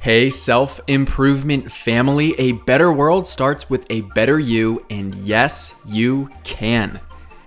Hey, 0.00 0.30
self 0.30 0.80
improvement 0.86 1.70
family, 1.70 2.34
a 2.40 2.52
better 2.52 2.90
world 2.90 3.26
starts 3.26 3.68
with 3.68 3.84
a 3.90 4.00
better 4.00 4.40
you, 4.40 4.82
and 4.88 5.14
yes, 5.16 5.78
you 5.86 6.30
can. 6.42 6.98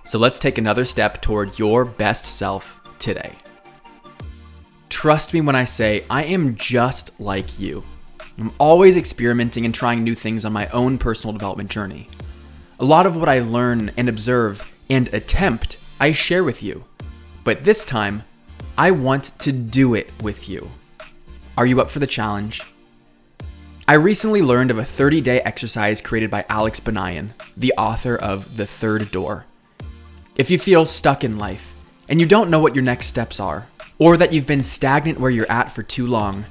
So 0.04 0.20
let's 0.20 0.38
take 0.38 0.56
another 0.56 0.84
step 0.84 1.20
toward 1.20 1.58
your 1.58 1.84
best 1.84 2.24
self 2.24 2.80
today. 3.00 3.34
Trust 4.88 5.34
me 5.34 5.40
when 5.40 5.56
I 5.56 5.64
say 5.64 6.04
I 6.08 6.22
am 6.22 6.54
just 6.54 7.18
like 7.20 7.58
you. 7.58 7.82
I'm 8.38 8.52
always 8.58 8.94
experimenting 8.94 9.64
and 9.64 9.74
trying 9.74 10.04
new 10.04 10.14
things 10.14 10.44
on 10.44 10.52
my 10.52 10.68
own 10.68 10.96
personal 10.96 11.32
development 11.32 11.70
journey. 11.70 12.06
A 12.78 12.84
lot 12.84 13.04
of 13.04 13.16
what 13.16 13.28
I 13.28 13.40
learn 13.40 13.90
and 13.96 14.08
observe 14.08 14.72
and 14.88 15.12
attempt, 15.12 15.76
I 15.98 16.12
share 16.12 16.44
with 16.44 16.62
you. 16.62 16.84
But 17.42 17.64
this 17.64 17.84
time, 17.84 18.22
I 18.78 18.92
want 18.92 19.36
to 19.40 19.50
do 19.50 19.94
it 19.94 20.12
with 20.22 20.48
you. 20.48 20.70
Are 21.56 21.66
you 21.66 21.80
up 21.80 21.88
for 21.88 22.00
the 22.00 22.06
challenge? 22.08 22.62
I 23.86 23.94
recently 23.94 24.42
learned 24.42 24.72
of 24.72 24.78
a 24.78 24.84
30 24.84 25.20
day 25.20 25.40
exercise 25.42 26.00
created 26.00 26.28
by 26.28 26.44
Alex 26.48 26.80
Banayan, 26.80 27.30
the 27.56 27.72
author 27.78 28.16
of 28.16 28.56
The 28.56 28.66
Third 28.66 29.12
Door. 29.12 29.44
If 30.34 30.50
you 30.50 30.58
feel 30.58 30.84
stuck 30.84 31.22
in 31.22 31.38
life 31.38 31.72
and 32.08 32.20
you 32.20 32.26
don't 32.26 32.50
know 32.50 32.58
what 32.58 32.74
your 32.74 32.82
next 32.82 33.06
steps 33.06 33.38
are, 33.38 33.66
or 34.00 34.16
that 34.16 34.32
you've 34.32 34.48
been 34.48 34.64
stagnant 34.64 35.20
where 35.20 35.30
you're 35.30 35.50
at 35.50 35.70
for 35.70 35.84
too 35.84 36.08
long, 36.08 36.44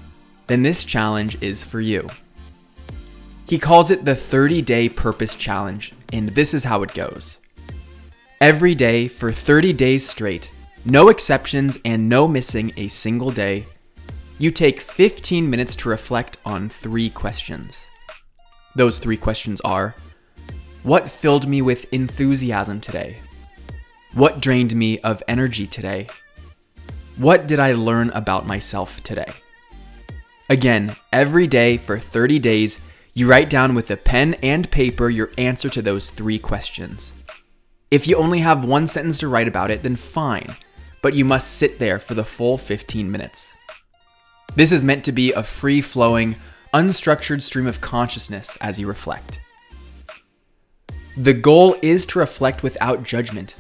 then 0.48 0.64
this 0.64 0.86
challenge 0.86 1.42
is 1.42 1.66
for 1.66 1.82
you. 1.82 2.08
He 3.46 3.60
calls 3.60 3.92
it 3.92 4.06
the 4.06 4.16
30 4.16 4.62
Day 4.62 4.88
Purpose 4.88 5.36
Challenge, 5.36 5.92
and 6.14 6.30
this 6.30 6.54
is 6.54 6.64
how 6.64 6.82
it 6.82 6.94
goes. 6.94 7.40
Every 8.40 8.74
day 8.74 9.10
for 9.10 9.34
30 9.34 9.74
days 9.74 10.08
straight, 10.08 10.50
no 10.86 11.10
exceptions 11.10 11.78
and 11.84 12.08
no 12.08 12.26
missing 12.26 12.72
a 12.78 12.88
single 12.88 13.32
day, 13.32 13.66
you 14.44 14.52
take 14.52 14.82
15 14.82 15.50
minutes 15.50 15.74
to 15.74 15.88
reflect 15.88 16.36
on 16.46 16.68
three 16.68 17.10
questions. 17.10 17.88
Those 18.76 19.00
three 19.00 19.16
questions 19.16 19.62
are 19.62 19.96
What 20.84 21.10
filled 21.10 21.48
me 21.48 21.62
with 21.62 21.86
enthusiasm 21.94 22.82
today? 22.82 23.20
What 24.14 24.42
drained 24.42 24.76
me 24.76 25.00
of 25.00 25.24
energy 25.30 25.66
today? 25.66 26.08
What 27.16 27.48
did 27.48 27.58
I 27.58 27.72
learn 27.72 28.10
about 28.10 28.46
myself 28.46 29.02
today? 29.02 29.32
Again, 30.50 30.94
every 31.14 31.48
day 31.48 31.78
for 31.78 31.98
30 31.98 32.38
days, 32.40 32.82
you 33.14 33.30
write 33.30 33.50
down 33.50 33.74
with 33.74 33.90
a 33.92 33.96
pen 33.96 34.34
and 34.44 34.70
paper 34.70 35.10
your 35.10 35.32
answer 35.38 35.70
to 35.70 35.82
those 35.82 36.10
three 36.10 36.38
questions. 36.38 37.14
If 37.92 38.10
you 38.10 38.18
only 38.18 38.40
have 38.40 38.66
one 38.66 38.88
sentence 38.88 39.20
to 39.20 39.30
write 39.30 39.48
about 39.48 39.72
it, 39.72 39.84
then 39.84 39.96
fine, 39.96 40.54
but 41.02 41.14
you 41.14 41.24
must 41.24 41.54
sit 41.54 41.80
there 41.80 41.98
for 41.98 42.14
the 42.14 42.26
full 42.26 42.58
15 42.58 43.10
minutes. 43.10 43.54
This 44.56 44.72
is 44.72 44.84
meant 44.84 45.04
to 45.06 45.12
be 45.12 45.32
a 45.32 45.44
free 45.44 45.82
flowing, 45.82 46.36
unstructured 46.74 47.42
stream 47.42 47.68
of 47.68 47.82
consciousness 47.82 48.58
as 48.62 48.80
you 48.80 48.88
reflect. 48.88 49.40
The 51.18 51.34
goal 51.34 51.76
is 51.82 52.06
to 52.08 52.20
reflect 52.20 52.64
without 52.64 53.04
judgment. 53.04 53.56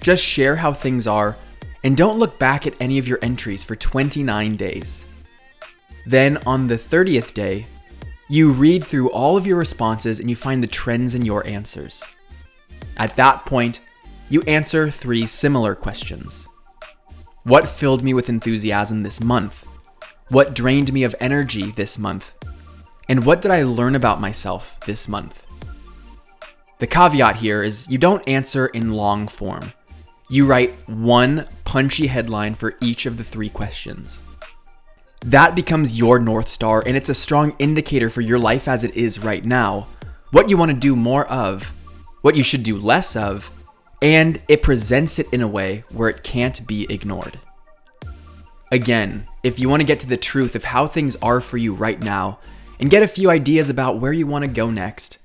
Just 0.00 0.24
share 0.24 0.56
how 0.56 0.72
things 0.72 1.06
are, 1.06 1.36
and 1.84 1.96
don't 1.96 2.18
look 2.18 2.38
back 2.38 2.66
at 2.66 2.74
any 2.80 2.98
of 2.98 3.06
your 3.06 3.18
entries 3.22 3.62
for 3.62 3.76
29 3.76 4.56
days. 4.56 5.04
Then, 6.04 6.38
on 6.46 6.66
the 6.66 6.76
30th 6.76 7.34
day, 7.34 7.66
you 8.28 8.50
read 8.50 8.84
through 8.84 9.10
all 9.10 9.36
of 9.36 9.46
your 9.46 9.56
responses 9.56 10.18
and 10.18 10.28
you 10.28 10.36
find 10.36 10.62
the 10.62 10.68
trends 10.68 11.14
in 11.14 11.24
your 11.24 11.46
answers. 11.46 12.02
At 12.96 13.14
that 13.16 13.44
point, 13.46 13.80
you 14.28 14.42
answer 14.42 14.90
three 14.90 15.26
similar 15.26 15.74
questions 15.74 16.48
What 17.44 17.68
filled 17.68 18.02
me 18.02 18.14
with 18.14 18.28
enthusiasm 18.28 19.02
this 19.02 19.20
month? 19.20 19.65
What 20.28 20.54
drained 20.54 20.92
me 20.92 21.04
of 21.04 21.14
energy 21.20 21.70
this 21.70 21.98
month? 21.98 22.34
And 23.08 23.24
what 23.24 23.40
did 23.40 23.52
I 23.52 23.62
learn 23.62 23.94
about 23.94 24.20
myself 24.20 24.76
this 24.84 25.06
month? 25.06 25.46
The 26.80 26.88
caveat 26.88 27.36
here 27.36 27.62
is 27.62 27.88
you 27.88 27.96
don't 27.96 28.28
answer 28.28 28.66
in 28.66 28.92
long 28.92 29.28
form. 29.28 29.72
You 30.28 30.44
write 30.44 30.74
one 30.88 31.46
punchy 31.64 32.08
headline 32.08 32.56
for 32.56 32.76
each 32.80 33.06
of 33.06 33.18
the 33.18 33.22
three 33.22 33.48
questions. 33.48 34.20
That 35.20 35.54
becomes 35.54 35.96
your 35.96 36.18
North 36.18 36.48
Star, 36.48 36.82
and 36.84 36.96
it's 36.96 37.08
a 37.08 37.14
strong 37.14 37.54
indicator 37.60 38.10
for 38.10 38.20
your 38.20 38.40
life 38.40 38.66
as 38.66 38.82
it 38.82 38.96
is 38.96 39.20
right 39.20 39.44
now, 39.44 39.86
what 40.32 40.50
you 40.50 40.56
want 40.56 40.72
to 40.72 40.76
do 40.76 40.96
more 40.96 41.24
of, 41.28 41.72
what 42.22 42.34
you 42.34 42.42
should 42.42 42.64
do 42.64 42.76
less 42.76 43.14
of, 43.14 43.48
and 44.02 44.40
it 44.48 44.60
presents 44.60 45.20
it 45.20 45.32
in 45.32 45.40
a 45.40 45.48
way 45.48 45.84
where 45.92 46.08
it 46.08 46.24
can't 46.24 46.66
be 46.66 46.92
ignored. 46.92 47.38
Again, 48.72 49.28
if 49.46 49.60
you 49.60 49.68
want 49.68 49.78
to 49.80 49.86
get 49.86 50.00
to 50.00 50.08
the 50.08 50.16
truth 50.16 50.56
of 50.56 50.64
how 50.64 50.88
things 50.88 51.14
are 51.22 51.40
for 51.40 51.56
you 51.56 51.72
right 51.72 52.02
now 52.02 52.36
and 52.80 52.90
get 52.90 53.04
a 53.04 53.08
few 53.08 53.30
ideas 53.30 53.70
about 53.70 54.00
where 54.00 54.12
you 54.12 54.26
want 54.26 54.44
to 54.44 54.50
go 54.50 54.72
next, 54.72 55.18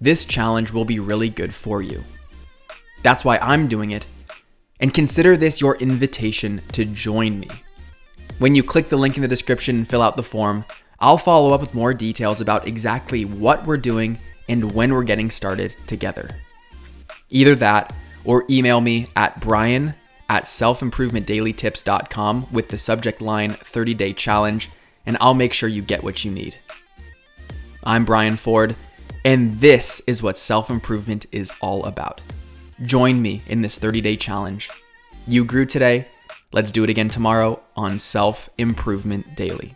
this 0.00 0.24
challenge 0.24 0.72
will 0.72 0.84
be 0.84 0.98
really 0.98 1.28
good 1.28 1.54
for 1.54 1.80
you. 1.80 2.02
That's 3.04 3.24
why 3.24 3.38
I'm 3.38 3.68
doing 3.68 3.92
it, 3.92 4.08
and 4.80 4.92
consider 4.92 5.36
this 5.36 5.60
your 5.60 5.76
invitation 5.76 6.60
to 6.72 6.84
join 6.84 7.38
me. 7.38 7.48
When 8.40 8.56
you 8.56 8.64
click 8.64 8.88
the 8.88 8.96
link 8.96 9.14
in 9.14 9.22
the 9.22 9.28
description 9.28 9.76
and 9.76 9.88
fill 9.88 10.02
out 10.02 10.16
the 10.16 10.24
form, 10.24 10.64
I'll 10.98 11.16
follow 11.16 11.54
up 11.54 11.60
with 11.60 11.72
more 11.72 11.94
details 11.94 12.40
about 12.40 12.66
exactly 12.66 13.24
what 13.24 13.64
we're 13.64 13.76
doing 13.76 14.18
and 14.48 14.72
when 14.72 14.92
we're 14.92 15.04
getting 15.04 15.30
started 15.30 15.76
together. 15.86 16.28
Either 17.28 17.54
that 17.54 17.94
or 18.24 18.44
email 18.50 18.80
me 18.80 19.06
at 19.14 19.40
brian 19.40 19.94
at 20.30 20.44
selfimprovementdailytips.com 20.44 22.46
with 22.52 22.68
the 22.68 22.78
subject 22.78 23.20
line 23.20 23.50
30 23.50 23.94
day 23.94 24.12
challenge, 24.12 24.70
and 25.04 25.16
I'll 25.20 25.34
make 25.34 25.52
sure 25.52 25.68
you 25.68 25.82
get 25.82 26.04
what 26.04 26.24
you 26.24 26.30
need. 26.30 26.54
I'm 27.82 28.04
Brian 28.04 28.36
Ford, 28.36 28.76
and 29.24 29.58
this 29.60 30.00
is 30.06 30.22
what 30.22 30.38
self 30.38 30.70
improvement 30.70 31.26
is 31.32 31.52
all 31.60 31.84
about. 31.84 32.20
Join 32.82 33.20
me 33.20 33.42
in 33.48 33.60
this 33.60 33.76
30 33.76 34.00
day 34.00 34.16
challenge. 34.16 34.70
You 35.26 35.44
grew 35.44 35.66
today. 35.66 36.06
Let's 36.52 36.72
do 36.72 36.84
it 36.84 36.90
again 36.90 37.08
tomorrow 37.08 37.60
on 37.76 37.98
Self 37.98 38.48
Improvement 38.56 39.34
Daily. 39.34 39.74